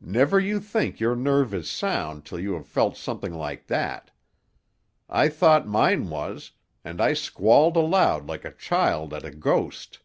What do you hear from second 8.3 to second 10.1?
a child at a ghost.